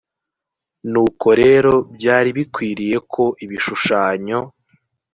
[0.91, 4.39] nuko rero byari bikwiriye ko ibishushanyo